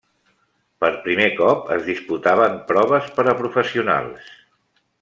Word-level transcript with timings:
Per 0.83 0.89
primer 1.03 1.27
cop 1.41 1.69
es 1.75 1.85
disputaven 1.89 2.55
proves 2.71 3.13
per 3.19 3.27
a 3.27 3.37
professionals. 3.43 4.33